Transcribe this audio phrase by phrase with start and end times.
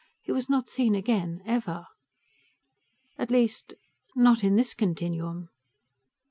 [0.23, 1.85] He was not seen again, ever._
[3.19, 3.75] _At least,
[4.15, 5.49] not in this continuum....